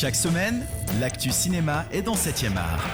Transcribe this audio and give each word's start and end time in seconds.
Chaque 0.00 0.14
semaine, 0.14 0.64
l'actu 1.00 1.32
cinéma 1.32 1.84
est 1.90 2.02
dans 2.02 2.14
7e 2.14 2.56
art. 2.56 2.86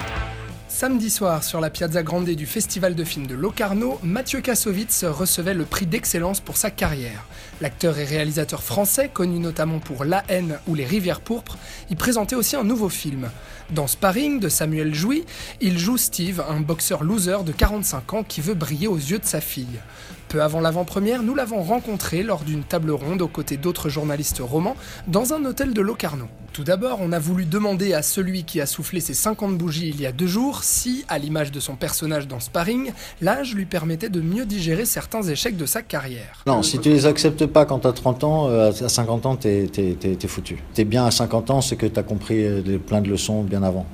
Samedi 0.67 1.11
soir, 1.11 1.43
sur 1.43 1.61
la 1.61 1.69
Piazza 1.69 2.01
Grande 2.01 2.27
du 2.27 2.47
Festival 2.47 2.95
de 2.95 3.03
films 3.03 3.27
de 3.27 3.35
Locarno, 3.35 3.99
Mathieu 4.01 4.41
Kassovitz 4.41 5.03
recevait 5.03 5.53
le 5.53 5.65
prix 5.65 5.85
d'excellence 5.85 6.39
pour 6.39 6.57
sa 6.57 6.71
carrière. 6.71 7.27
L'acteur 7.61 7.99
et 7.99 8.05
réalisateur 8.05 8.63
français, 8.63 9.07
connu 9.13 9.37
notamment 9.37 9.77
pour 9.77 10.03
La 10.03 10.23
haine 10.29 10.57
ou 10.65 10.73
Les 10.73 10.83
rivières 10.83 11.21
pourpres, 11.21 11.59
y 11.91 11.95
présentait 11.95 12.35
aussi 12.35 12.55
un 12.55 12.63
nouveau 12.63 12.89
film. 12.89 13.29
Dans 13.69 13.85
Sparring 13.85 14.39
de 14.39 14.49
Samuel 14.49 14.95
Jouy, 14.95 15.25
il 15.61 15.77
joue 15.77 15.97
Steve, 15.97 16.43
un 16.49 16.59
boxeur 16.59 17.03
loser 17.03 17.43
de 17.45 17.51
45 17.51 18.13
ans 18.15 18.23
qui 18.23 18.41
veut 18.41 18.55
briller 18.55 18.87
aux 18.87 18.97
yeux 18.97 19.19
de 19.19 19.25
sa 19.25 19.41
fille. 19.41 19.79
Peu 20.27 20.41
avant 20.41 20.59
l'avant-première, 20.59 21.21
nous 21.21 21.35
l'avons 21.35 21.61
rencontré 21.61 22.23
lors 22.23 22.43
d'une 22.43 22.63
table 22.63 22.89
ronde 22.89 23.21
aux 23.21 23.27
côtés 23.27 23.57
d'autres 23.57 23.89
journalistes 23.89 24.41
romans 24.41 24.75
dans 25.05 25.33
un 25.33 25.45
hôtel 25.45 25.71
de 25.71 25.81
Locarno. 25.81 26.27
Tout 26.55 26.63
d'abord, 26.63 26.99
on 27.01 27.11
a 27.11 27.19
voulu 27.19 27.43
demander 27.43 27.93
à 27.93 28.01
celui 28.01 28.45
qui 28.45 28.61
a 28.61 28.65
soufflé 28.65 29.01
ses 29.01 29.13
50 29.13 29.57
bougies 29.57 29.89
il 29.89 29.99
y 29.99 30.05
a 30.05 30.13
deux 30.13 30.25
jours 30.25 30.63
si, 30.63 31.03
à 31.09 31.17
l'image 31.17 31.51
de 31.51 31.59
son 31.59 31.75
personnage 31.75 32.29
dans 32.29 32.39
Sparring, 32.39 32.93
l'âge 33.19 33.53
lui 33.53 33.65
permettait 33.65 34.07
de 34.07 34.21
mieux 34.21 34.45
digérer 34.45 34.85
certains 34.85 35.21
échecs 35.21 35.57
de 35.57 35.65
sa 35.65 35.81
carrière. 35.81 36.43
Non, 36.47 36.63
si 36.63 36.79
tu 36.79 36.87
les 36.87 37.07
acceptes 37.07 37.45
pas 37.45 37.65
quand 37.65 37.79
tu 37.79 37.87
as 37.87 37.91
30 37.91 38.23
ans, 38.23 38.47
euh, 38.47 38.71
à 38.71 38.87
50 38.87 39.25
ans, 39.25 39.35
t'es 39.35 39.69
es, 39.75 40.27
foutu. 40.27 40.63
T'es 40.73 40.85
bien 40.85 41.05
à 41.05 41.11
50 41.11 41.49
ans, 41.49 41.59
c'est 41.59 41.75
que 41.75 41.87
tu 41.87 41.99
as 41.99 42.03
compris 42.03 42.45
euh, 42.45 42.77
plein 42.77 43.01
de 43.01 43.09
leçons 43.09 43.43
bien 43.43 43.61
avant. 43.61 43.85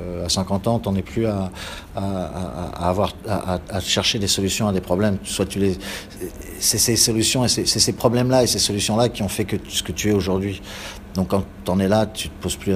Euh, 0.00 0.26
à 0.26 0.28
50 0.28 0.68
ans, 0.68 0.78
tu 0.78 0.88
n'en 0.88 0.94
es 0.94 1.02
plus 1.02 1.26
à, 1.26 1.50
avoir, 1.96 3.14
à, 3.26 3.80
chercher 3.80 4.20
des 4.20 4.28
solutions 4.28 4.68
à 4.68 4.72
des 4.72 4.80
problèmes. 4.80 5.18
Soit 5.24 5.46
tu 5.46 5.58
les, 5.58 5.76
c'est 6.60 6.78
ces 6.78 6.94
solutions 6.94 7.44
et 7.44 7.48
c'est 7.48 7.66
ces 7.66 7.92
problèmes-là 7.92 8.44
et 8.44 8.46
ces 8.46 8.60
solutions-là 8.60 9.08
qui 9.08 9.24
ont 9.24 9.28
fait 9.28 9.44
que 9.44 9.56
ce 9.68 9.82
que 9.82 9.90
tu 9.90 10.10
es 10.10 10.12
aujourd'hui. 10.12 10.62
Donc 11.14 11.28
quand 11.28 11.44
tu 11.64 11.70
en 11.70 11.78
es 11.80 11.88
là, 11.88 12.06
tu 12.06 12.28
te 12.28 12.42
poses 12.42 12.56
plus, 12.56 12.74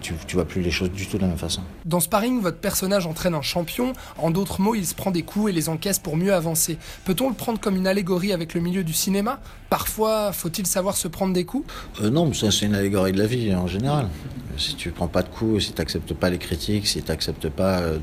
tu, 0.00 0.14
tu 0.26 0.36
vois 0.36 0.44
plus 0.44 0.62
les 0.62 0.70
choses 0.70 0.90
du 0.90 1.06
tout 1.06 1.16
de 1.16 1.22
la 1.22 1.28
même 1.28 1.38
façon. 1.38 1.62
Dans 1.84 2.00
Sparring, 2.00 2.40
votre 2.40 2.58
personnage 2.58 3.06
entraîne 3.06 3.34
un 3.34 3.42
champion. 3.42 3.92
En 4.18 4.30
d'autres 4.30 4.60
mots, 4.60 4.74
il 4.74 4.86
se 4.86 4.94
prend 4.94 5.10
des 5.10 5.22
coups 5.22 5.50
et 5.50 5.52
les 5.52 5.68
encaisse 5.68 5.98
pour 5.98 6.16
mieux 6.16 6.32
avancer. 6.34 6.78
Peut-on 7.04 7.28
le 7.28 7.34
prendre 7.34 7.60
comme 7.60 7.76
une 7.76 7.86
allégorie 7.86 8.32
avec 8.32 8.54
le 8.54 8.60
milieu 8.60 8.84
du 8.84 8.92
cinéma? 8.92 9.40
Parfois, 9.70 10.32
faut-il 10.32 10.66
savoir 10.66 10.96
se 10.96 11.08
prendre 11.08 11.32
des 11.32 11.44
coups? 11.44 11.66
Euh, 12.02 12.10
Non, 12.10 12.32
ça 12.32 12.50
c'est 12.50 12.66
une 12.66 12.74
allégorie 12.74 13.12
de 13.12 13.18
la 13.18 13.26
vie 13.26 13.54
en 13.54 13.66
général. 13.66 14.08
Si 14.56 14.74
tu 14.74 14.90
prends 14.90 15.08
pas 15.08 15.22
de 15.22 15.28
coups, 15.28 15.64
si 15.64 15.72
tu 15.72 15.80
n'acceptes 15.80 16.14
pas 16.14 16.30
les 16.30 16.38
critiques, 16.38 16.86
si 16.86 17.02
tu 17.02 17.08
n'acceptes 17.08 17.48
pas 17.48 17.80
euh, 17.80 17.98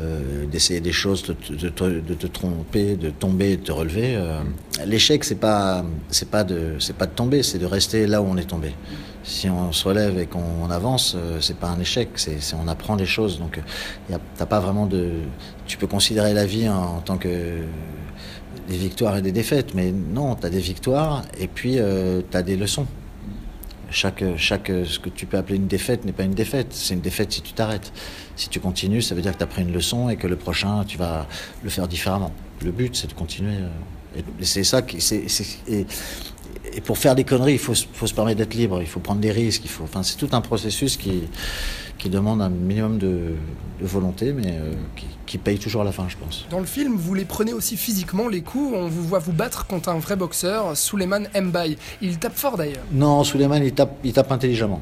euh, 0.00 0.46
d'essayer 0.46 0.80
des 0.80 0.92
choses, 0.92 1.22
de, 1.24 1.34
te 1.68 2.26
tromper, 2.26 2.96
de 2.96 3.10
tomber, 3.10 3.56
de 3.56 3.62
te 3.62 3.72
relever, 3.72 4.18
l'échec 4.84 5.24
c'est 5.24 5.36
pas 5.40 5.84
c'est 6.10 6.30
pas 6.30 6.44
de 6.44 6.76
c'est 6.78 6.96
pas 6.96 7.06
de 7.06 7.12
tomber, 7.12 7.42
c'est 7.42 7.58
de 7.58 7.66
rester 7.66 8.06
là 8.06 8.22
où 8.22 8.26
on 8.26 8.36
est 8.36 8.48
tombé. 8.48 8.74
Si 9.22 9.48
on 9.48 9.72
se 9.72 9.88
relève 9.88 10.18
et 10.18 10.26
qu'on 10.26 10.70
avance, 10.70 11.16
c'est 11.40 11.56
pas 11.56 11.68
un 11.68 11.80
échec, 11.80 12.10
c'est 12.14 12.38
on 12.54 12.68
apprend 12.68 12.96
des 12.96 13.06
choses. 13.06 13.38
Donc 13.38 13.60
t'as 14.36 14.46
pas 14.46 14.60
vraiment 14.60 14.86
de, 14.86 15.10
tu 15.66 15.76
peux 15.78 15.88
considérer 15.88 16.32
la 16.32 16.46
vie 16.46 16.68
en 16.68 17.00
tant 17.00 17.18
que 17.18 17.28
des 18.68 18.76
victoires 18.76 19.16
et 19.16 19.22
des 19.22 19.32
défaites, 19.32 19.74
mais 19.74 19.92
non, 19.92 20.34
tu 20.34 20.46
as 20.46 20.50
des 20.50 20.60
victoires 20.60 21.22
et 21.38 21.46
puis 21.46 21.78
euh, 21.78 22.20
tu 22.30 22.36
as 22.36 22.42
des 22.42 22.56
leçons. 22.56 22.86
Chaque, 23.90 24.24
chaque, 24.36 24.66
ce 24.66 24.98
que 24.98 25.08
tu 25.08 25.26
peux 25.26 25.36
appeler 25.36 25.56
une 25.56 25.68
défaite 25.68 26.04
n'est 26.04 26.12
pas 26.12 26.24
une 26.24 26.34
défaite, 26.34 26.68
c'est 26.70 26.94
une 26.94 27.00
défaite 27.00 27.32
si 27.32 27.40
tu 27.40 27.52
t'arrêtes. 27.52 27.92
Si 28.34 28.48
tu 28.48 28.60
continues, 28.60 29.00
ça 29.00 29.14
veut 29.14 29.22
dire 29.22 29.32
que 29.32 29.38
tu 29.38 29.44
as 29.44 29.46
pris 29.46 29.62
une 29.62 29.72
leçon 29.72 30.08
et 30.08 30.16
que 30.16 30.26
le 30.26 30.36
prochain, 30.36 30.84
tu 30.84 30.98
vas 30.98 31.26
le 31.62 31.70
faire 31.70 31.86
différemment. 31.86 32.32
Le 32.64 32.72
but, 32.72 32.96
c'est 32.96 33.06
de 33.06 33.12
continuer. 33.12 33.56
Euh, 33.56 34.20
et 34.40 34.44
c'est 34.44 34.64
ça 34.64 34.82
qui. 34.82 34.98
et, 35.68 35.86
et, 36.72 36.80
pour 36.80 36.98
faire 36.98 37.14
des 37.14 37.24
conneries, 37.24 37.54
il 37.54 37.58
faut, 37.58 37.74
faut 37.74 38.06
se 38.06 38.14
permettre 38.14 38.38
d'être 38.38 38.54
libre, 38.54 38.80
il 38.80 38.88
faut 38.88 39.00
prendre 39.00 39.20
des 39.20 39.30
risques, 39.30 39.62
il 39.64 39.70
faut. 39.70 39.84
Enfin, 39.84 40.02
c'est 40.02 40.16
tout 40.16 40.28
un 40.32 40.40
processus 40.40 40.96
qui 40.96 41.22
qui 41.98 42.10
demande 42.10 42.42
un 42.42 42.48
minimum 42.48 42.98
de, 42.98 43.34
volonté, 43.80 44.32
mais 44.32 44.52
euh, 44.52 44.72
qui, 45.26 45.38
paye 45.38 45.58
toujours 45.58 45.82
à 45.82 45.84
la 45.84 45.92
fin, 45.92 46.06
je 46.08 46.16
pense. 46.16 46.46
Dans 46.50 46.60
le 46.60 46.66
film, 46.66 46.94
vous 46.96 47.14
les 47.14 47.24
prenez 47.24 47.52
aussi 47.52 47.76
physiquement, 47.76 48.28
les 48.28 48.40
coups. 48.40 48.74
On 48.74 48.88
vous 48.88 49.02
voit 49.02 49.18
vous 49.18 49.32
battre 49.32 49.66
contre 49.66 49.90
un 49.90 49.98
vrai 49.98 50.16
boxeur, 50.16 50.76
Suleiman 50.76 51.28
Mbaye. 51.34 51.76
Il 52.00 52.18
tape 52.18 52.36
fort 52.36 52.56
d'ailleurs. 52.56 52.84
Non, 52.92 53.22
Suleiman, 53.22 53.62
il 53.62 53.72
tape, 53.72 53.96
il 54.02 54.12
tape 54.12 54.32
intelligemment. 54.32 54.80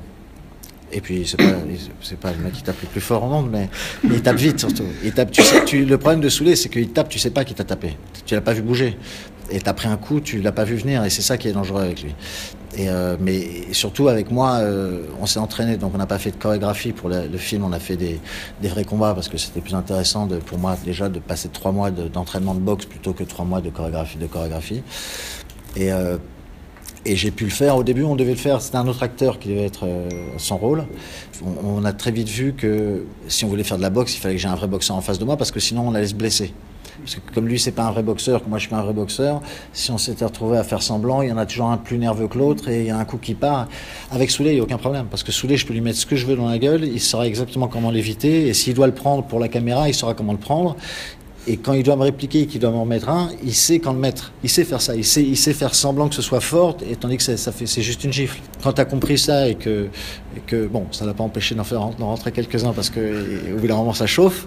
Et 0.92 1.00
puis, 1.00 1.26
c'est 1.26 1.36
pas, 1.36 1.56
c'est 2.02 2.18
pas 2.18 2.30
le 2.30 2.38
mec 2.38 2.52
qui 2.52 2.62
tape 2.62 2.80
le 2.80 2.86
plus 2.86 3.00
fort 3.00 3.24
au 3.24 3.28
monde, 3.28 3.50
mais, 3.50 3.68
il 4.04 4.22
tape 4.22 4.36
vite 4.36 4.60
surtout. 4.60 4.86
Il 5.02 5.12
tape, 5.12 5.32
tu 5.32 5.42
sais, 5.42 5.64
tu, 5.64 5.84
le 5.84 5.98
problème 5.98 6.20
de 6.20 6.28
Soulé, 6.28 6.54
c'est 6.54 6.68
qu'il 6.68 6.88
tape, 6.90 7.08
tu 7.08 7.18
sais 7.18 7.30
pas 7.30 7.44
qui 7.44 7.54
t'a 7.54 7.64
tapé. 7.64 7.96
Tu 8.26 8.34
l'as 8.34 8.40
pas 8.40 8.52
vu 8.52 8.62
bouger. 8.62 8.96
Et 9.50 9.60
t'as 9.60 9.72
pris 9.72 9.88
un 9.88 9.96
coup, 9.96 10.20
tu 10.20 10.40
l'as 10.40 10.52
pas 10.52 10.64
vu 10.64 10.76
venir, 10.76 11.04
et 11.04 11.10
c'est 11.10 11.22
ça 11.22 11.36
qui 11.36 11.48
est 11.48 11.52
dangereux 11.52 11.82
avec 11.82 12.02
lui. 12.02 12.14
Euh, 12.78 13.16
mais 13.20 13.72
surtout 13.72 14.08
avec 14.08 14.30
moi, 14.30 14.54
euh, 14.54 15.06
on 15.20 15.26
s'est 15.26 15.38
entraîné, 15.38 15.76
donc 15.76 15.92
on 15.94 15.98
n'a 15.98 16.06
pas 16.06 16.18
fait 16.18 16.30
de 16.30 16.36
chorégraphie 16.36 16.92
pour 16.92 17.08
le, 17.08 17.38
film, 17.38 17.64
on 17.64 17.72
a 17.72 17.78
fait 17.78 17.96
des, 17.96 18.20
vrais 18.62 18.84
combats 18.84 19.14
parce 19.14 19.28
que 19.28 19.38
c'était 19.38 19.60
plus 19.60 19.74
intéressant 19.74 20.28
pour 20.46 20.58
moi 20.58 20.76
déjà 20.84 21.08
de 21.08 21.18
passer 21.18 21.48
trois 21.48 21.72
mois 21.72 21.90
d'entraînement 21.90 22.54
de, 22.54 22.60
boxe 22.60 22.86
plutôt 22.86 23.12
que 23.12 23.24
trois 23.24 23.44
mois 23.44 23.60
de 23.60 23.70
chorégraphie. 23.70 24.82
Euh, 25.78 26.18
et 27.06 27.16
j'ai 27.16 27.30
pu 27.30 27.44
le 27.44 27.50
faire. 27.50 27.76
Au 27.76 27.82
début, 27.82 28.02
on 28.02 28.16
devait 28.16 28.32
le 28.32 28.38
faire. 28.38 28.62
C'était 28.62 28.78
un 28.78 28.88
autre 28.88 29.02
acteur 29.02 29.38
qui 29.38 29.50
devait 29.50 29.66
être 29.66 29.86
son 30.38 30.56
rôle. 30.56 30.86
On, 31.44 31.80
on, 31.80 31.84
a 31.84 31.92
très 31.92 32.10
vite 32.10 32.28
vu 32.28 32.54
que 32.54 33.04
si 33.28 33.44
on 33.44 33.48
voulait 33.48 33.64
faire 33.64 33.76
de 33.76 33.82
la 33.82 33.90
boxe, 33.90 34.16
il 34.16 34.20
fallait 34.20 34.36
que 34.36 34.40
j'ai 34.40 34.48
un 34.48 34.54
vrai 34.54 34.68
boxeur 34.68 34.96
en 34.96 35.02
face 35.02 35.18
de 35.18 35.24
moi 35.26 35.36
parce 35.36 35.50
que 35.50 35.60
sinon 35.60 35.86
on 35.86 35.94
allait 35.94 36.06
se 36.06 36.14
blesser. 36.14 36.54
Parce 37.00 37.16
que 37.16 37.20
comme 37.34 37.48
lui, 37.48 37.58
c'est 37.58 37.72
pas 37.72 37.84
un 37.84 37.90
vrai 37.90 38.02
boxeur, 38.02 38.42
que 38.42 38.48
moi 38.48 38.58
je 38.58 38.62
suis 38.62 38.70
pas 38.70 38.78
un 38.78 38.82
vrai 38.82 38.92
boxeur, 38.92 39.40
si 39.72 39.90
on 39.90 39.98
s'était 39.98 40.24
retrouvé 40.24 40.58
à 40.58 40.64
faire 40.64 40.82
semblant, 40.82 41.22
il 41.22 41.28
y 41.28 41.32
en 41.32 41.38
a 41.38 41.46
toujours 41.46 41.70
un 41.70 41.76
plus 41.76 41.98
nerveux 41.98 42.28
que 42.28 42.38
l'autre 42.38 42.68
et 42.68 42.80
il 42.80 42.86
y 42.86 42.90
a 42.90 42.98
un 42.98 43.04
coup 43.04 43.18
qui 43.18 43.34
part. 43.34 43.68
Avec 44.10 44.30
Soulé, 44.30 44.50
il 44.50 44.54
n'y 44.54 44.60
a 44.60 44.62
aucun 44.62 44.78
problème. 44.78 45.06
Parce 45.10 45.22
que 45.22 45.32
Soulé, 45.32 45.56
je 45.56 45.66
peux 45.66 45.72
lui 45.72 45.80
mettre 45.80 45.98
ce 45.98 46.06
que 46.06 46.16
je 46.16 46.26
veux 46.26 46.36
dans 46.36 46.48
la 46.48 46.58
gueule, 46.58 46.84
il 46.84 47.00
saura 47.00 47.26
exactement 47.26 47.68
comment 47.68 47.90
l'éviter. 47.90 48.48
Et 48.48 48.54
s'il 48.54 48.74
doit 48.74 48.86
le 48.86 48.94
prendre 48.94 49.24
pour 49.24 49.40
la 49.40 49.48
caméra, 49.48 49.88
il 49.88 49.94
saura 49.94 50.14
comment 50.14 50.32
le 50.32 50.38
prendre. 50.38 50.76
Et 51.46 51.58
quand 51.58 51.74
il 51.74 51.82
doit 51.82 51.96
me 51.96 52.04
répliquer, 52.04 52.46
qu'il 52.46 52.60
doit 52.60 52.70
m'en 52.70 52.86
mettre 52.86 53.10
un, 53.10 53.28
il 53.42 53.54
sait 53.54 53.78
quand 53.78 53.92
le 53.92 53.98
mettre. 53.98 54.32
Il 54.42 54.48
sait 54.48 54.64
faire 54.64 54.80
ça. 54.80 54.94
Il 54.96 55.04
sait, 55.04 55.52
faire 55.52 55.74
semblant 55.74 56.08
que 56.08 56.14
ce 56.14 56.22
soit 56.22 56.40
fort, 56.40 56.76
et 56.88 56.96
tandis 56.96 57.18
que 57.18 57.22
ça, 57.22 57.52
fait, 57.52 57.66
c'est 57.66 57.82
juste 57.82 58.02
une 58.04 58.12
gifle. 58.12 58.40
Quand 58.62 58.72
tu 58.72 58.80
as 58.80 58.86
compris 58.86 59.18
ça 59.18 59.46
et 59.48 59.54
que, 59.54 59.88
et 60.36 60.56
bon, 60.66 60.86
ça 60.90 61.04
n'a 61.04 61.12
pas 61.12 61.22
empêché 61.22 61.54
d'en 61.54 61.64
faire 61.64 61.90
d'en 61.98 62.06
rentrer 62.06 62.32
quelques-uns 62.32 62.72
parce 62.72 62.88
que 62.88 63.52
au 63.54 63.58
bout 63.58 63.66
d'un 63.66 63.76
moment 63.76 63.92
ça 63.92 64.06
chauffe. 64.06 64.46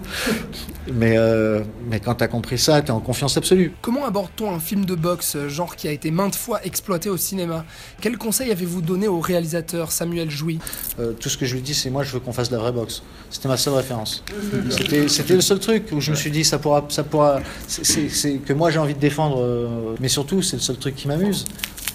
Mais, 0.92 1.16
euh, 1.16 1.62
mais 1.88 2.00
quand 2.00 2.16
tu 2.16 2.24
as 2.24 2.28
compris 2.28 2.58
ça, 2.58 2.80
tu 2.82 2.88
es 2.88 2.90
en 2.90 3.00
confiance 3.00 3.36
absolue. 3.36 3.72
Comment 3.82 4.06
aborde-t-on 4.06 4.54
un 4.54 4.58
film 4.60 4.84
de 4.84 4.94
boxe, 4.94 5.36
genre 5.48 5.76
qui 5.76 5.88
a 5.88 5.92
été 5.92 6.10
maintes 6.10 6.34
fois 6.34 6.64
exploité 6.64 7.10
au 7.10 7.16
cinéma? 7.16 7.64
Quel 8.00 8.16
conseil 8.18 8.50
avez-vous 8.50 8.80
donné 8.80 9.08
au 9.08 9.20
réalisateur 9.20 9.92
Samuel 9.92 10.30
Jouy? 10.30 10.58
Euh, 10.98 11.12
Tout 11.12 11.28
ce 11.28 11.36
que 11.36 11.46
je 11.46 11.54
lui 11.54 11.62
dis, 11.62 11.74
c'est 11.74 11.90
moi, 11.90 12.02
je 12.02 12.12
veux 12.12 12.20
qu'on 12.20 12.32
fasse 12.32 12.48
de 12.48 12.56
la 12.56 12.62
vraie 12.62 12.72
boxe. 12.72 13.02
C'était 13.30 13.48
ma 13.48 13.56
seule 13.56 13.74
référence. 13.74 14.24
C'était 14.70 15.34
le 15.34 15.40
seul 15.40 15.58
truc 15.58 15.88
où 15.92 16.00
je 16.00 16.10
me 16.10 16.16
suis 16.16 16.30
dit, 16.30 16.44
ça 16.44 16.58
pourra 16.58 16.84
ça 16.88 17.04
pourra, 17.04 17.40
c'est 17.66 18.38
que 18.38 18.52
moi 18.52 18.70
j'ai 18.70 18.78
envie 18.78 18.94
de 18.94 19.00
défendre, 19.00 19.40
euh, 19.40 19.94
mais 20.00 20.08
surtout 20.08 20.42
c'est 20.42 20.56
le 20.56 20.62
seul 20.62 20.76
truc 20.76 20.94
qui 20.94 21.08
m'amuse. 21.08 21.44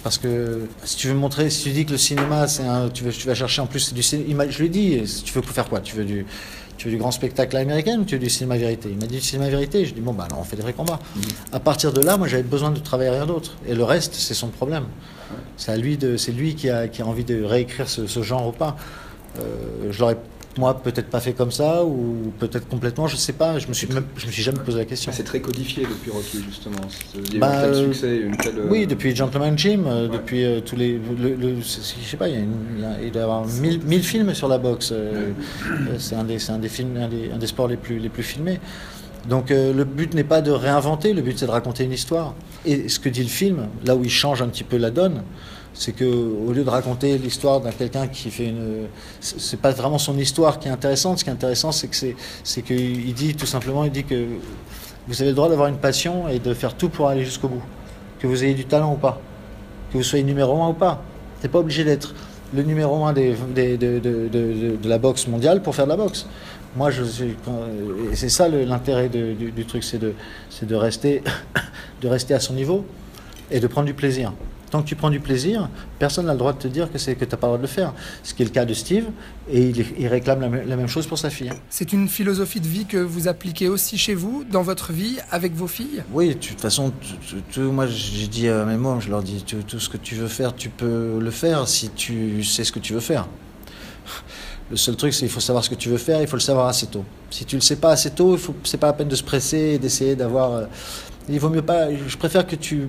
Parce 0.02 0.18
que 0.18 0.60
si 0.84 0.96
tu 0.96 1.08
veux 1.08 1.14
montrer, 1.14 1.48
si 1.48 1.62
tu 1.62 1.70
dis 1.70 1.86
que 1.86 1.92
le 1.92 1.96
cinéma, 1.96 2.46
c'est 2.46 2.64
un, 2.64 2.90
tu, 2.90 3.04
veux, 3.04 3.10
tu 3.10 3.26
vas 3.26 3.34
chercher 3.34 3.62
en 3.62 3.66
plus 3.66 3.94
du 3.94 4.02
cinéma, 4.02 4.48
je 4.50 4.60
lui 4.60 4.68
dis, 4.68 5.00
tu 5.24 5.32
veux 5.32 5.40
faire 5.40 5.66
quoi? 5.66 5.80
Tu 5.80 5.96
veux 5.96 6.04
du, 6.04 6.26
tu 6.76 6.88
veux 6.88 6.94
du 6.94 6.98
grand 6.98 7.10
spectacle 7.10 7.56
américain 7.56 7.98
ou 7.98 8.04
tu 8.04 8.16
veux 8.16 8.20
du 8.20 8.30
cinéma 8.30 8.56
vérité? 8.56 8.88
Il 8.90 8.98
m'a 8.98 9.06
dit 9.06 9.16
du 9.16 9.20
cinéma 9.20 9.48
vérité. 9.48 9.84
Je 9.84 9.94
dis 9.94 10.00
bon 10.00 10.12
bah 10.12 10.24
alors 10.24 10.40
on 10.40 10.44
fait 10.44 10.56
des 10.56 10.62
vrais 10.62 10.72
combats. 10.72 10.98
Mm. 11.16 11.20
À 11.52 11.60
partir 11.60 11.92
de 11.92 12.00
là, 12.00 12.16
moi 12.16 12.28
j'avais 12.28 12.42
besoin 12.42 12.70
de 12.70 12.78
travailler 12.80 13.10
rien 13.10 13.26
d'autre. 13.26 13.56
Et 13.66 13.74
le 13.74 13.84
reste, 13.84 14.14
c'est 14.14 14.34
son 14.34 14.48
problème. 14.48 14.84
C'est 15.56 15.72
à 15.72 15.76
lui 15.76 15.96
de, 15.96 16.16
c'est 16.16 16.32
lui 16.32 16.54
qui 16.54 16.70
a, 16.70 16.88
qui 16.88 17.02
a 17.02 17.06
envie 17.06 17.24
de 17.24 17.42
réécrire 17.42 17.88
ce, 17.88 18.22
genre 18.22 18.48
ou 18.48 18.52
pas. 18.52 18.76
Euh, 19.38 19.90
je 19.90 20.00
l'aurais 20.00 20.18
moi, 20.58 20.80
peut-être 20.80 21.08
pas 21.08 21.20
fait 21.20 21.32
comme 21.32 21.50
ça, 21.50 21.84
ou 21.84 22.32
peut-être 22.38 22.68
complètement, 22.68 23.06
je 23.06 23.16
sais 23.16 23.32
pas, 23.32 23.58
je 23.58 23.66
me 23.66 23.72
suis, 23.72 23.86
même, 23.88 24.04
je 24.16 24.26
me 24.26 24.32
suis 24.32 24.42
jamais 24.42 24.58
posé 24.58 24.78
la 24.78 24.84
question. 24.84 25.12
C'est 25.12 25.24
très 25.24 25.40
codifié 25.40 25.82
depuis 25.84 26.10
Rocky, 26.10 26.44
justement. 26.48 26.76
Il 27.14 27.34
y 27.34 27.36
a 27.36 27.40
bah, 27.40 27.62
tel 27.62 27.74
succès, 27.74 28.16
une 28.18 28.36
telle... 28.36 28.60
Oui, 28.68 28.84
euh, 28.84 28.86
depuis 28.86 29.14
Gentleman 29.14 29.58
Jim, 29.58 29.84
euh, 29.86 30.08
depuis 30.08 30.44
euh, 30.44 30.60
tous 30.60 30.76
les. 30.76 30.92
Le, 30.92 31.56
je 31.60 31.62
sais 31.62 32.16
pas, 32.16 32.28
il, 32.28 32.34
y 32.34 32.38
a 32.38 33.00
il, 33.02 33.10
doit 33.10 33.20
y 33.20 33.24
avoir 33.24 33.46
1000 33.46 34.02
films 34.02 34.34
sur 34.34 34.48
la 34.48 34.58
boxe. 34.58 34.92
c'est 35.98 36.14
un, 36.14 36.24
des, 36.24 36.50
un, 36.50 36.58
des 36.58 36.68
films, 36.68 36.96
un 36.96 37.08
des, 37.08 37.30
un 37.32 37.38
des, 37.38 37.46
sports 37.46 37.68
les 37.68 37.76
plus, 37.76 37.98
les 37.98 38.08
plus 38.08 38.22
filmés. 38.22 38.60
Donc 39.28 39.48
le 39.48 39.84
but 39.84 40.12
n'est 40.12 40.22
pas 40.22 40.42
de 40.42 40.50
réinventer, 40.50 41.14
le 41.14 41.22
but 41.22 41.38
c'est 41.38 41.46
de 41.46 41.50
raconter 41.50 41.84
une 41.84 41.92
histoire. 41.92 42.34
Et 42.66 42.88
ce 42.88 43.00
que 43.00 43.08
dit 43.08 43.22
le 43.22 43.28
film, 43.28 43.68
là 43.86 43.96
où 43.96 44.04
il 44.04 44.10
change 44.10 44.42
un 44.42 44.48
petit 44.48 44.64
peu 44.64 44.76
la 44.76 44.90
donne, 44.90 45.22
c'est 45.74 45.92
que 45.92 46.04
au 46.04 46.52
lieu 46.52 46.62
de 46.62 46.70
raconter 46.70 47.18
l'histoire 47.18 47.60
d'un 47.60 47.72
quelqu'un 47.72 48.06
qui 48.06 48.30
fait 48.30 48.46
une, 48.46 48.86
c'est 49.20 49.60
pas 49.60 49.72
vraiment 49.72 49.98
son 49.98 50.16
histoire 50.16 50.60
qui 50.60 50.68
est 50.68 50.70
intéressante. 50.70 51.18
Ce 51.18 51.24
qui 51.24 51.30
est 51.30 51.32
intéressant, 51.32 51.72
c'est 51.72 51.88
que 51.88 51.96
c'est, 51.96 52.16
c'est 52.44 52.62
qu'il 52.62 53.12
dit 53.12 53.34
tout 53.34 53.46
simplement, 53.46 53.84
il 53.84 53.90
dit 53.90 54.04
que 54.04 54.26
vous 55.08 55.20
avez 55.20 55.30
le 55.30 55.36
droit 55.36 55.48
d'avoir 55.48 55.68
une 55.68 55.78
passion 55.78 56.28
et 56.28 56.38
de 56.38 56.54
faire 56.54 56.74
tout 56.74 56.88
pour 56.88 57.08
aller 57.08 57.24
jusqu'au 57.24 57.48
bout, 57.48 57.62
que 58.20 58.26
vous 58.28 58.44
ayez 58.44 58.54
du 58.54 58.64
talent 58.64 58.94
ou 58.94 58.96
pas, 58.96 59.20
que 59.92 59.98
vous 59.98 60.04
soyez 60.04 60.24
numéro 60.24 60.62
un 60.62 60.68
ou 60.68 60.74
pas. 60.74 61.02
T'es 61.42 61.48
pas 61.48 61.58
obligé 61.58 61.84
d'être 61.84 62.14
le 62.54 62.62
numéro 62.62 63.04
un 63.04 63.12
de, 63.12 63.34
de, 63.54 63.76
de, 63.76 64.28
de, 64.28 64.88
la 64.88 64.98
boxe 64.98 65.26
mondiale 65.26 65.60
pour 65.60 65.74
faire 65.74 65.86
de 65.86 65.90
la 65.90 65.96
boxe. 65.96 66.26
Moi, 66.76 66.90
c'est 68.14 68.28
ça 68.28 68.48
l'intérêt 68.48 69.08
du, 69.08 69.34
du, 69.34 69.64
truc, 69.66 69.82
c'est 69.82 69.98
de, 69.98 70.14
c'est 70.50 70.66
de 70.66 70.74
rester, 70.76 71.22
de 72.00 72.08
rester 72.08 72.32
à 72.32 72.40
son 72.40 72.54
niveau 72.54 72.86
et 73.50 73.58
de 73.58 73.66
prendre 73.66 73.86
du 73.86 73.94
plaisir 73.94 74.32
Tant 74.74 74.82
que 74.82 74.88
tu 74.88 74.96
prends 74.96 75.10
du 75.10 75.20
plaisir, 75.20 75.68
personne 76.00 76.26
n'a 76.26 76.32
le 76.32 76.38
droit 76.38 76.52
de 76.52 76.58
te 76.58 76.66
dire 76.66 76.90
que 76.90 76.98
c'est 76.98 77.14
que 77.14 77.24
t'as 77.24 77.36
pas 77.36 77.46
le 77.46 77.50
droit 77.50 77.58
de 77.58 77.62
le 77.62 77.68
faire. 77.68 77.94
Ce 78.24 78.34
qui 78.34 78.42
est 78.42 78.46
le 78.46 78.50
cas 78.50 78.64
de 78.64 78.74
Steve, 78.74 79.04
et 79.48 79.68
il, 79.68 80.08
réclame 80.08 80.40
la, 80.40 80.74
même 80.74 80.88
chose 80.88 81.06
pour 81.06 81.16
sa 81.16 81.30
fille. 81.30 81.52
C'est 81.70 81.92
une 81.92 82.08
philosophie 82.08 82.58
de 82.58 82.66
vie 82.66 82.84
que 82.84 82.96
vous 82.96 83.28
appliquez 83.28 83.68
aussi 83.68 83.96
chez 83.96 84.16
vous, 84.16 84.42
dans 84.42 84.62
votre 84.62 84.92
vie, 84.92 85.18
avec 85.30 85.54
vos 85.54 85.68
filles? 85.68 86.02
Oui, 86.12 86.30
de 86.30 86.32
toute 86.32 86.60
façon, 86.60 86.92
moi 87.56 87.86
j'ai 87.86 88.26
dit 88.26 88.48
à 88.48 88.64
mes 88.64 88.76
mômes, 88.76 89.00
je 89.00 89.10
leur 89.10 89.22
dis, 89.22 89.44
tout 89.44 89.78
ce 89.78 89.88
que 89.88 89.96
tu 89.96 90.16
veux 90.16 90.26
faire, 90.26 90.52
tu 90.56 90.70
peux 90.70 91.20
le 91.20 91.30
faire 91.30 91.68
si 91.68 91.90
tu 91.90 92.42
sais 92.42 92.64
ce 92.64 92.72
que 92.72 92.80
tu 92.80 92.94
veux 92.94 93.00
faire. 93.00 93.28
Le 94.72 94.76
seul 94.76 94.96
truc, 94.96 95.14
c'est 95.14 95.20
qu'il 95.20 95.28
faut 95.28 95.38
savoir 95.38 95.62
ce 95.62 95.70
que 95.70 95.76
tu 95.76 95.88
veux 95.88 95.98
faire, 95.98 96.20
il 96.20 96.26
faut 96.26 96.34
le 96.34 96.40
savoir 96.40 96.66
assez 96.66 96.88
tôt. 96.88 97.04
Si 97.30 97.44
tu 97.44 97.54
le 97.54 97.62
sais 97.62 97.76
pas 97.76 97.92
assez 97.92 98.10
tôt, 98.10 98.36
c'est 98.64 98.78
pas 98.78 98.88
la 98.88 98.94
peine 98.94 99.06
de 99.06 99.14
se 99.14 99.22
presser 99.22 99.74
et 99.74 99.78
d'essayer 99.78 100.16
d'avoir. 100.16 100.52
Euh, 100.52 100.66
il 101.28 101.38
vaut 101.38 101.48
mieux 101.48 101.62
pas. 101.62 101.94
Je 101.94 102.16
préfère 102.16 102.44
que 102.44 102.56
tu 102.56 102.88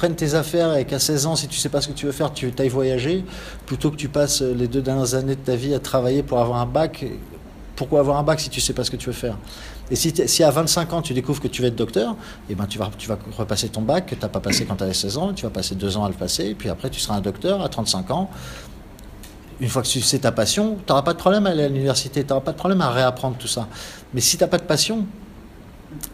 prennes 0.00 0.14
tes 0.14 0.34
affaires 0.34 0.76
et 0.76 0.86
qu'à 0.86 0.98
16 0.98 1.26
ans, 1.26 1.36
si 1.36 1.46
tu 1.46 1.58
sais 1.58 1.68
pas 1.68 1.82
ce 1.82 1.88
que 1.88 1.92
tu 1.92 2.06
veux 2.06 2.12
faire, 2.12 2.32
tu 2.32 2.50
ailles 2.58 2.68
voyager, 2.70 3.22
plutôt 3.66 3.90
que 3.90 3.96
tu 3.96 4.08
passes 4.08 4.40
les 4.40 4.66
deux 4.66 4.80
dernières 4.80 5.14
années 5.14 5.36
de 5.36 5.40
ta 5.40 5.56
vie 5.56 5.74
à 5.74 5.78
travailler 5.78 6.22
pour 6.22 6.38
avoir 6.38 6.58
un 6.58 6.64
bac. 6.64 7.04
Pourquoi 7.76 8.00
avoir 8.00 8.16
un 8.16 8.22
bac 8.22 8.40
si 8.40 8.48
tu 8.48 8.62
sais 8.62 8.72
pas 8.72 8.82
ce 8.82 8.90
que 8.90 8.96
tu 8.96 9.08
veux 9.08 9.12
faire? 9.12 9.36
Et 9.90 9.96
si, 9.96 10.14
si, 10.26 10.42
à 10.42 10.50
25 10.50 10.92
ans 10.94 11.02
tu 11.02 11.12
découvres 11.12 11.42
que 11.42 11.48
tu 11.48 11.60
veux 11.60 11.68
être 11.68 11.76
docteur, 11.76 12.16
eh 12.48 12.54
ben 12.54 12.64
tu 12.64 12.78
vas, 12.78 12.90
tu 12.96 13.08
vas 13.08 13.18
repasser 13.36 13.68
ton 13.68 13.82
bac 13.82 14.06
que 14.06 14.14
tu 14.14 14.22
n'as 14.22 14.28
pas 14.28 14.40
passé 14.40 14.64
quand 14.64 14.76
tu 14.76 14.84
avais 14.84 14.94
16 14.94 15.18
ans, 15.18 15.34
tu 15.34 15.42
vas 15.42 15.50
passer 15.50 15.74
deux 15.74 15.98
ans 15.98 16.04
à 16.04 16.08
le 16.08 16.14
passer, 16.14 16.46
et 16.46 16.54
puis 16.54 16.70
après 16.70 16.88
tu 16.88 16.98
seras 16.98 17.16
un 17.16 17.20
docteur 17.20 17.60
à 17.60 17.68
35 17.68 18.10
ans 18.10 18.30
une 19.60 19.68
fois 19.68 19.82
que 19.82 19.88
tu 19.88 20.00
sais 20.00 20.18
ta 20.18 20.32
passion, 20.32 20.76
tu 20.76 20.84
n'auras 20.88 21.02
pas 21.02 21.12
de 21.12 21.18
problème 21.18 21.46
à 21.46 21.50
aller 21.50 21.64
à 21.64 21.68
l'université, 21.68 22.22
tu 22.22 22.28
n'auras 22.30 22.40
pas 22.40 22.52
de 22.52 22.56
problème 22.56 22.80
à 22.80 22.90
réapprendre 22.90 23.36
tout 23.36 23.48
ça. 23.48 23.68
Mais 24.14 24.22
si 24.22 24.38
tu 24.38 24.42
n'as 24.42 24.48
pas 24.48 24.56
de 24.56 24.64
passion, 24.64 25.06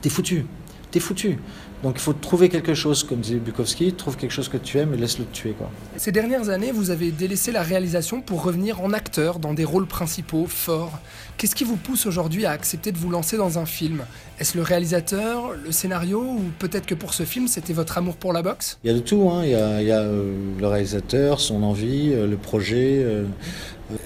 tu 0.03 0.11
foutu. 0.11 0.47
Tu 0.91 0.99
es 0.99 1.01
foutu. 1.01 1.39
Donc 1.87 1.99
il 1.99 2.01
faut 2.01 2.15
trouver 2.15 2.49
quelque 2.49 2.75
chose, 2.75 3.05
comme 3.05 3.21
disait 3.21 3.37
Bukowski, 3.37 3.93
trouve 3.93 4.17
quelque 4.17 4.33
chose 4.33 4.49
que 4.49 4.57
tu 4.57 4.77
aimes 4.77 4.93
et 4.95 4.97
laisse-le 4.97 5.25
te 5.25 5.33
tuer. 5.33 5.55
Quoi. 5.57 5.71
Ces 5.97 6.11
dernières 6.11 6.49
années, 6.49 6.73
vous 6.73 6.91
avez 6.91 7.13
délaissé 7.13 7.53
la 7.53 7.63
réalisation 7.63 8.21
pour 8.21 8.43
revenir 8.43 8.81
en 8.81 8.93
acteur 8.93 9.39
dans 9.39 9.55
des 9.55 9.65
rôles 9.65 9.87
principaux 9.87 10.47
forts. 10.49 10.99
Qu'est-ce 11.37 11.55
qui 11.55 11.63
vous 11.63 11.77
pousse 11.77 12.05
aujourd'hui 12.07 12.45
à 12.45 12.51
accepter 12.51 12.91
de 12.91 12.99
vous 12.99 13.09
lancer 13.09 13.37
dans 13.37 13.61
un 13.61 13.67
film? 13.67 14.03
Est-ce 14.41 14.57
le 14.57 14.65
réalisateur, 14.65 15.53
le 15.53 15.71
scénario 15.71 16.23
ou 16.23 16.41
peut-être 16.59 16.87
que 16.87 16.97
pour 16.97 17.15
ce 17.15 17.23
film 17.23 17.47
c'était 17.47 17.73
votre 17.73 17.99
amour 17.99 18.17
pour 18.17 18.33
la 18.33 18.43
boxe? 18.43 18.79
Il 18.83 18.91
y 18.91 18.91
a 18.91 18.95
de 18.95 18.99
tout, 18.99 19.31
hein. 19.31 19.45
il 19.45 19.51
y 19.51 19.55
a, 19.55 20.01
euh, 20.01 20.33
le 20.59 20.67
réalisateur, 20.67 21.39
son 21.39 21.63
envie, 21.63 22.11
euh, 22.13 22.27
le 22.27 22.37
projet. 22.37 22.97
Euh, 22.99 23.27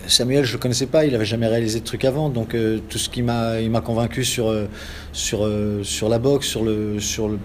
Samuel, 0.06 0.44
je 0.44 0.50
ne 0.50 0.56
le 0.58 0.60
connaissais 0.60 0.84
pas, 0.84 1.06
il 1.06 1.12
n'avait 1.12 1.24
jamais 1.24 1.48
réalisé 1.48 1.80
de 1.80 1.84
trucs 1.86 2.04
avant, 2.04 2.28
donc 2.28 2.54
tout 2.90 2.98
ce 2.98 3.08
qui 3.08 3.22
m'a, 3.22 3.58
il 3.60 3.70
m'a 3.70 3.80
convaincu 3.80 4.24
sur, 4.24 4.54
sur, 5.14 5.50
sur 5.82 6.10
la 6.10 6.18
boxe, 6.18 6.46
sur 6.46 6.62
le, 6.62 7.00
sur 7.00 7.30
le 7.30 7.38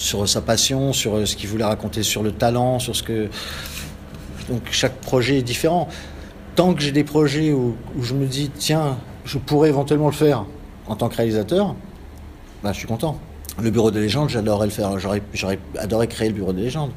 sur 0.00 0.26
sa 0.26 0.40
passion, 0.40 0.92
sur 0.92 1.14
euh, 1.14 1.26
ce 1.26 1.36
qu'il 1.36 1.48
voulait 1.48 1.64
raconter, 1.64 2.02
sur 2.02 2.22
le 2.22 2.32
talent, 2.32 2.78
sur 2.78 2.96
ce 2.96 3.02
que. 3.02 3.28
Donc 4.48 4.62
chaque 4.70 4.96
projet 4.96 5.38
est 5.38 5.42
différent. 5.42 5.88
Tant 6.56 6.74
que 6.74 6.80
j'ai 6.80 6.90
des 6.90 7.04
projets 7.04 7.52
où, 7.52 7.76
je 8.00 8.14
me 8.14 8.26
dis, 8.26 8.50
tiens, 8.50 8.98
je 9.24 9.38
pourrais 9.38 9.68
éventuellement 9.68 10.06
le 10.06 10.14
faire 10.14 10.46
en 10.88 10.96
tant 10.96 11.08
que 11.08 11.16
réalisateur, 11.16 11.76
bah, 12.62 12.72
je 12.72 12.78
suis 12.78 12.88
content. 12.88 13.18
Le 13.60 13.70
Bureau 13.70 13.90
des 13.90 14.00
légendes, 14.00 14.30
j'adorerais 14.30 14.66
le 14.66 14.72
faire. 14.72 14.98
J'aurais, 14.98 15.20
adoré 15.78 16.08
créer 16.08 16.28
le 16.28 16.34
Bureau 16.34 16.52
des 16.52 16.62
légendes. 16.62 16.92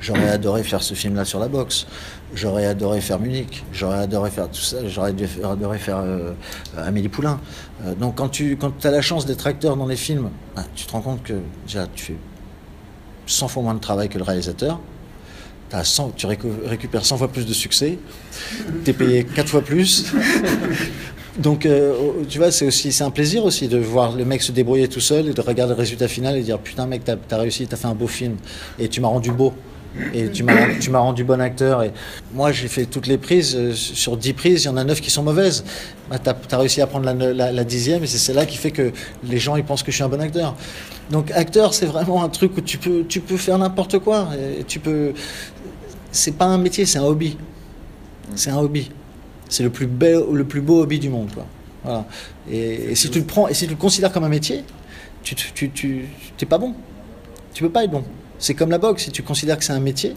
J'aurais 0.00 0.28
adoré 0.28 0.64
faire 0.64 0.82
ce 0.82 0.94
film-là 0.94 1.24
sur 1.24 1.38
la 1.38 1.46
boxe. 1.46 1.86
J'aurais 2.34 2.66
adoré 2.66 3.00
faire 3.00 3.20
Munich. 3.20 3.64
J'aurais 3.72 3.98
adoré 3.98 4.30
faire 4.30 4.48
tout 4.48 4.60
ça. 4.60 4.88
J'aurais 4.88 5.14
adoré 5.44 5.78
faire 5.78 5.98
euh, 5.98 6.32
Amélie 6.76 7.08
Poulain. 7.08 7.38
Euh, 7.84 7.94
donc 7.94 8.16
quand 8.16 8.28
tu 8.28 8.56
quand 8.56 8.84
as 8.84 8.90
la 8.90 9.02
chance 9.02 9.24
d'être 9.24 9.46
acteur 9.46 9.76
dans 9.76 9.86
les 9.86 9.96
films, 9.96 10.30
bah, 10.56 10.64
tu 10.74 10.86
te 10.86 10.92
rends 10.92 11.02
compte 11.02 11.22
que 11.22 11.34
déjà 11.64 11.86
tu 11.94 12.04
fais 12.06 12.16
100 13.30 13.48
fois 13.48 13.62
moins 13.62 13.74
de 13.74 13.80
travail 13.80 14.08
que 14.08 14.18
le 14.18 14.24
réalisateur. 14.24 14.80
As 15.72 15.84
100, 15.84 16.14
tu 16.16 16.26
récupères 16.26 17.04
100 17.04 17.16
fois 17.16 17.28
plus 17.28 17.46
de 17.46 17.52
succès. 17.52 17.98
Tu 18.84 18.90
es 18.90 18.92
payé 18.92 19.24
4 19.24 19.48
fois 19.48 19.62
plus. 19.62 20.12
Donc, 21.38 21.64
euh, 21.64 22.24
tu 22.28 22.38
vois, 22.38 22.50
c'est 22.50 22.66
aussi 22.66 23.02
un 23.02 23.10
plaisir 23.10 23.44
aussi 23.44 23.68
de 23.68 23.78
voir 23.78 24.16
le 24.16 24.24
mec 24.24 24.42
se 24.42 24.50
débrouiller 24.50 24.88
tout 24.88 25.00
seul 25.00 25.28
et 25.28 25.32
de 25.32 25.40
regarder 25.40 25.74
le 25.74 25.78
résultat 25.78 26.08
final 26.08 26.36
et 26.36 26.42
dire 26.42 26.58
Putain, 26.58 26.86
mec, 26.86 27.02
t'as 27.04 27.16
as 27.30 27.38
réussi, 27.38 27.66
t'as 27.68 27.76
fait 27.76 27.86
un 27.86 27.94
beau 27.94 28.08
film 28.08 28.36
et 28.78 28.88
tu 28.88 29.00
m'as 29.00 29.08
rendu 29.08 29.30
beau 29.30 29.54
et 30.14 30.28
tu 30.30 30.42
m'as 30.42 30.74
tu 30.80 30.90
rendu 30.94 31.24
bon 31.24 31.40
acteur. 31.40 31.82
Et 31.82 31.92
moi 32.32 32.52
j'ai 32.52 32.68
fait 32.68 32.86
toutes 32.86 33.06
les 33.06 33.18
prises. 33.18 33.56
Euh, 33.56 33.72
sur 33.74 34.16
10 34.16 34.32
prises 34.34 34.64
il 34.64 34.66
y 34.66 34.70
en 34.70 34.76
a 34.76 34.84
9 34.84 35.00
qui 35.00 35.10
sont 35.10 35.22
mauvaises. 35.22 35.64
Bah, 36.08 36.18
tu 36.18 36.30
as, 36.30 36.58
réussi 36.58 36.80
à 36.80 36.86
prendre 36.86 37.12
la, 37.12 37.52
la, 37.52 37.64
dixième 37.64 38.02
et 38.02 38.06
c'est 38.06 38.18
celle-là 38.18 38.46
qui 38.46 38.56
fait 38.56 38.70
que 38.70 38.92
les 39.24 39.38
gens 39.38 39.56
ils 39.56 39.64
pensent 39.64 39.82
que 39.82 39.90
je 39.90 39.96
suis 39.96 40.04
un 40.04 40.08
bon 40.08 40.20
acteur. 40.20 40.54
Donc 41.10 41.30
acteur 41.32 41.74
c'est 41.74 41.86
vraiment 41.86 42.22
un 42.22 42.28
truc 42.28 42.56
où 42.56 42.60
tu 42.60 42.78
peux 42.78 43.04
tu 43.08 43.20
peux 43.20 43.36
faire 43.36 43.58
n'importe 43.58 43.98
quoi. 43.98 44.28
Et 44.58 44.64
tu 44.64 44.78
peux 44.78 45.12
c'est 46.12 46.36
pas 46.36 46.46
un 46.46 46.58
métier 46.58 46.86
c'est 46.86 46.98
un 46.98 47.04
hobby. 47.04 47.36
C'est 48.36 48.50
un 48.50 48.58
hobby. 48.58 48.90
C'est 49.48 49.64
le 49.64 49.70
plus 49.70 49.86
bel 49.86 50.22
le 50.32 50.44
plus 50.44 50.60
beau 50.60 50.82
hobby 50.82 50.98
du 50.98 51.08
monde 51.08 51.30
quoi. 51.34 51.46
Et, 52.50 52.94
si 52.94 53.10
tu 53.10 53.18
le 53.18 53.24
prends 53.24 53.48
et 53.48 53.54
si 53.54 53.64
tu 53.64 53.70
le 53.70 53.76
considères 53.76 54.12
comme 54.12 54.24
un 54.24 54.28
métier 54.28 54.64
tu 55.22 55.34
tu 55.34 55.70
tu 55.70 56.04
t'es 56.36 56.46
pas 56.46 56.58
bon. 56.58 56.74
Tu 57.52 57.64
peux 57.64 57.70
pas 57.70 57.82
être 57.84 57.90
bon 57.90 58.04
c'est 58.40 58.54
comme 58.54 58.70
la 58.70 58.78
boxe, 58.78 59.04
si 59.04 59.12
tu 59.12 59.22
considères 59.22 59.58
que 59.58 59.64
c'est 59.64 59.72
un 59.72 59.80
métier, 59.80 60.16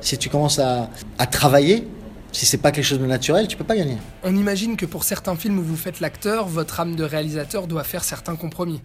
si 0.00 0.16
tu 0.16 0.30
commences 0.30 0.58
à, 0.58 0.88
travailler, 1.30 1.86
si 2.32 2.46
c'est 2.46 2.58
pas 2.58 2.70
quelque 2.70 2.84
chose 2.84 3.00
de 3.00 3.06
naturel, 3.06 3.48
tu 3.48 3.56
peux 3.56 3.64
pas 3.64 3.76
gagner. 3.76 3.98
On 4.22 4.34
imagine 4.36 4.76
que 4.76 4.86
pour 4.86 5.04
certains 5.04 5.36
films 5.36 5.58
où 5.58 5.62
vous 5.62 5.76
faites 5.76 6.00
l'acteur, 6.00 6.46
votre 6.46 6.80
âme 6.80 6.94
de 6.94 7.04
réalisateur 7.04 7.66
doit 7.66 7.84
faire 7.84 8.04
certains 8.04 8.36
compromis. 8.36 8.80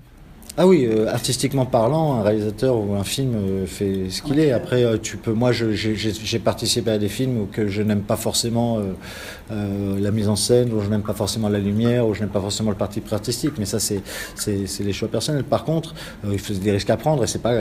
Ah 0.57 0.67
oui, 0.67 0.85
euh, 0.85 1.07
artistiquement 1.07 1.65
parlant, 1.65 2.15
un 2.15 2.23
réalisateur 2.23 2.75
ou 2.77 2.95
un 2.95 3.05
film 3.05 3.35
euh, 3.35 3.65
fait 3.65 4.09
ce 4.09 4.21
qu'il 4.21 4.37
est. 4.37 4.51
Après, 4.51 4.83
euh, 4.83 4.97
tu 5.01 5.15
peux. 5.15 5.31
Moi, 5.31 5.53
j'ai 5.53 6.39
participé 6.39 6.91
à 6.91 6.97
des 6.97 7.07
films 7.07 7.41
où 7.41 7.45
que 7.45 7.67
je 7.67 7.81
n'aime 7.81 8.01
pas 8.01 8.17
forcément 8.17 8.79
la 9.49 10.11
mise 10.11 10.29
en 10.29 10.35
scène, 10.35 10.73
où 10.73 10.81
je 10.81 10.89
n'aime 10.89 11.03
pas 11.03 11.13
forcément 11.13 11.49
la 11.49 11.59
lumière, 11.59 12.07
où 12.07 12.13
je 12.13 12.21
n'aime 12.21 12.29
pas 12.29 12.41
forcément 12.41 12.69
le 12.69 12.75
parti 12.75 13.01
artistique. 13.11 13.53
Mais 13.59 13.65
ça, 13.65 13.79
c'est 13.79 14.01
les 14.47 14.93
choix 14.93 15.07
personnels. 15.07 15.43
Par 15.43 15.63
contre, 15.63 15.93
il 16.29 16.39
faut 16.39 16.53
des 16.53 16.71
risques 16.71 16.89
à 16.89 16.97
prendre 16.97 17.23
et 17.23 17.27
c'est 17.27 17.41
pas, 17.41 17.53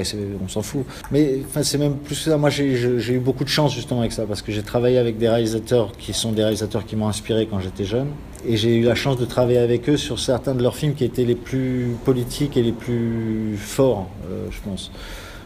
on 0.42 0.48
s'en 0.48 0.62
fout. 0.62 0.84
Mais 1.10 1.40
c'est 1.62 1.78
même 1.78 1.96
plus 1.96 2.16
que 2.16 2.30
ça. 2.30 2.36
Moi, 2.36 2.50
j'ai 2.50 3.12
eu 3.12 3.20
beaucoup 3.20 3.44
de 3.44 3.48
chance 3.48 3.74
justement 3.74 4.00
avec 4.00 4.12
ça 4.12 4.24
parce 4.26 4.42
que 4.42 4.52
j'ai 4.52 4.62
travaillé 4.62 4.98
avec 4.98 5.18
des 5.18 5.28
réalisateurs 5.28 5.92
qui 5.92 6.12
sont 6.12 6.32
des 6.32 6.42
réalisateurs 6.42 6.84
qui 6.84 6.96
m'ont 6.96 7.08
inspiré 7.08 7.46
quand 7.50 7.60
j'étais 7.60 7.84
jeune 7.84 8.08
et 8.46 8.56
j'ai 8.56 8.76
eu 8.76 8.82
la 8.82 8.94
chance 8.94 9.16
de 9.16 9.24
travailler 9.24 9.58
avec 9.58 9.88
eux 9.88 9.96
sur 9.96 10.18
certains 10.18 10.54
de 10.54 10.62
leurs 10.62 10.76
films 10.76 10.94
qui 10.94 11.04
étaient 11.04 11.24
les 11.24 11.34
plus 11.34 11.96
politiques 12.04 12.56
et 12.56 12.62
les 12.62 12.72
plus 12.72 13.56
forts, 13.56 14.08
euh, 14.30 14.46
je 14.50 14.60
pense. 14.60 14.90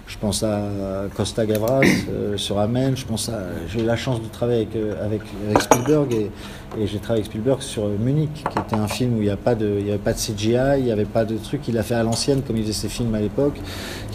Je 0.06 0.18
pense 0.18 0.42
à 0.42 1.06
Costa 1.16 1.46
Gavras 1.46 1.80
euh, 2.10 2.36
sur 2.36 2.58
Amen. 2.58 2.94
Je 2.94 3.06
pense 3.06 3.30
à, 3.30 3.40
j'ai 3.68 3.80
eu 3.80 3.84
la 3.84 3.96
chance 3.96 4.20
de 4.20 4.28
travailler 4.28 4.68
avec, 5.00 5.22
euh, 5.22 5.58
Spielberg 5.60 6.12
et, 6.12 6.30
j'ai 6.86 6.98
travaillé 6.98 7.22
avec 7.22 7.26
Spielberg 7.26 7.62
sur 7.62 7.88
Munich, 7.88 8.30
qui 8.34 8.58
était 8.58 8.76
un 8.76 8.86
film 8.86 9.14
où 9.14 9.22
il 9.22 9.24
n'y 9.24 9.30
avait 9.30 9.38
pas 9.38 9.54
de 9.54 10.18
CGI, 10.18 10.78
il 10.78 10.84
n'y 10.84 10.92
avait 10.92 11.06
pas 11.06 11.24
de 11.24 11.38
truc. 11.38 11.66
Il 11.68 11.78
a 11.78 11.82
fait 11.82 11.94
à 11.94 12.02
l'ancienne 12.02 12.42
comme 12.42 12.56
il 12.56 12.64
faisait 12.64 12.74
ses 12.74 12.88
films 12.88 13.14
à 13.14 13.20
l'époque, 13.20 13.58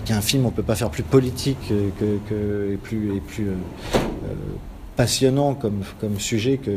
qui 0.06 0.14
est 0.14 0.16
un 0.16 0.22
film 0.22 0.46
on 0.46 0.52
peut 0.52 0.64
pas 0.64 0.76
faire 0.76 0.92
plus 0.92 1.04
politique 1.04 1.58
que, 1.68 2.20
que 2.30 2.74
et 2.74 2.78
plus 2.78 3.16
et 3.16 3.20
plus 3.22 3.48
passionnant 4.96 5.56
comme 5.56 5.82
comme 6.00 6.20
sujet 6.20 6.58
que 6.58 6.72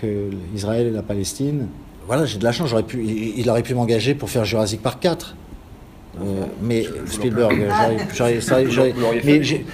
que 0.00 0.30
Israël 0.54 0.86
et 0.86 0.90
la 0.90 1.02
Palestine. 1.02 1.68
Voilà, 2.06 2.24
j'ai 2.24 2.38
de 2.38 2.44
la 2.44 2.52
chance. 2.52 2.70
J'aurais 2.70 2.84
pu, 2.84 3.04
il, 3.04 3.50
aurait 3.50 3.62
pu 3.62 3.74
m'engager 3.74 4.14
pour 4.14 4.30
faire 4.30 4.44
Jurassic 4.44 4.82
Park 4.82 5.00
4. 5.02 5.36
Euh, 6.18 6.46
mais 6.62 6.86
Spielberg, 7.06 7.54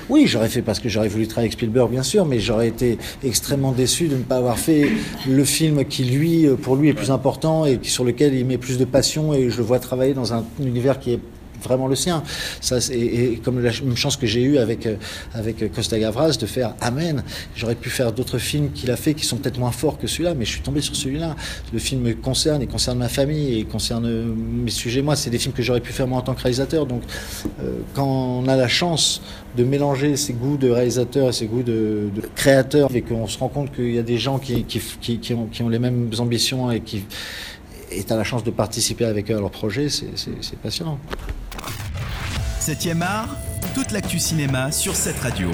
oui, 0.09 0.27
j'aurais 0.27 0.49
fait 0.49 0.63
parce 0.63 0.81
que 0.81 0.89
j'aurais 0.89 1.07
voulu 1.07 1.29
travailler 1.29 1.47
avec 1.47 1.53
Spielberg, 1.53 1.89
bien 1.89 2.03
sûr, 2.03 2.25
mais 2.25 2.41
j'aurais 2.41 2.67
été 2.67 2.99
extrêmement 3.23 3.71
déçu 3.71 4.09
de 4.09 4.17
ne 4.17 4.23
pas 4.23 4.39
avoir 4.39 4.59
fait 4.59 4.89
le 5.29 5.45
film 5.45 5.85
qui, 5.85 6.03
lui, 6.03 6.49
pour 6.61 6.75
lui, 6.75 6.89
est 6.89 6.95
plus 6.95 7.13
important 7.13 7.65
et 7.65 7.79
sur 7.83 8.03
lequel 8.03 8.35
il 8.35 8.45
met 8.45 8.59
plus 8.59 8.77
de 8.77 8.85
passion 8.85 9.33
et 9.33 9.51
je 9.51 9.59
le 9.59 9.63
vois 9.63 9.79
travailler 9.79 10.15
dans 10.15 10.35
un 10.35 10.45
univers 10.61 10.99
qui 10.99 11.13
est 11.13 11.21
vraiment 11.63 11.87
le 11.87 11.97
sien. 11.97 12.23
Ça, 12.61 12.79
et, 12.93 13.41
comme 13.45 13.63
la 13.63 13.71
même 13.71 13.97
chance 13.97 14.17
que 14.17 14.27
j'ai 14.27 14.43
eue 14.43 14.59
avec, 14.59 14.87
euh, 14.87 14.97
avec 15.35 15.73
Costa 15.73 15.99
Gavras 15.99 16.37
de 16.41 16.47
faire 16.47 16.75
Amen. 16.81 17.23
J'aurais 17.55 17.75
pu 17.75 17.91
faire 17.91 18.13
d'autres 18.13 18.39
films 18.39 18.71
qu'il 18.73 18.91
a 18.91 18.97
fait 18.97 19.15
qui 19.15 19.25
sont 19.25 19.37
peut-être 19.37 19.59
moins 19.59 19.71
forts 19.71 19.99
que 19.99 20.07
celui-là, 20.07 20.35
mais 20.35 20.45
je 20.45 20.51
suis 20.51 20.63
tombé 20.63 20.81
sur 20.81 20.97
celui-là. 20.97 21.37
Le 21.73 21.79
film 21.79 22.03
me 22.03 22.15
concerne, 22.15 22.63
et 22.63 22.67
concerne 22.67 22.99
ma 22.99 23.09
famille, 23.09 23.59
et 23.59 23.65
concerne 23.65 24.09
mes 24.35 24.71
sujets. 24.71 25.03
Moi, 25.03 25.17
c'est 25.17 25.31
des 25.31 25.39
films 25.39 25.55
que 25.55 25.63
j'aurais 25.63 25.81
pu 25.81 25.93
faire 25.93 26.07
moi 26.07 26.19
en 26.19 26.23
tant 26.23 26.35
que 26.35 26.43
réalisateur. 26.43 26.87
Donc, 26.87 27.03
euh, 27.61 27.79
quand 27.95 28.07
on 28.07 28.49
a 28.49 28.57
la 28.57 28.69
chance 28.69 29.23
de 29.57 29.65
mélanger 29.65 30.17
ses 30.17 30.33
goûts 30.33 30.57
de 30.57 30.71
réalisateur 30.71 31.29
et 31.29 31.33
ses 31.33 31.47
goûts 31.47 31.63
de, 31.63 32.11
créateur, 32.35 32.95
et 32.95 33.03
qu'on 33.03 33.27
se 33.27 33.39
rend 33.39 33.49
compte 33.49 33.75
qu'il 33.75 33.95
y 33.95 33.99
a 33.99 34.03
des 34.03 34.19
gens 34.19 34.39
qui 34.39 35.35
ont 35.63 35.69
les 35.69 35.79
mêmes 35.79 36.11
ambitions 36.19 36.71
et 36.71 36.81
qui 36.81 37.05
et 37.95 38.05
tu 38.05 38.13
as 38.13 38.17
la 38.17 38.25
chance 38.25 38.45
de 38.45 38.51
participer 38.51 39.05
avec 39.05 39.31
eux 39.31 39.37
à 39.37 39.41
leur 39.41 39.51
projet, 39.51 39.89
c'est 39.89 40.59
passionnant. 40.63 40.99
7 42.63 42.91
art, 43.03 43.37
toute 43.75 43.91
l'actu 43.91 44.21
cinéma 44.21 44.71
sur 44.71 44.95
cette 44.95 45.19
radio. 45.19 45.51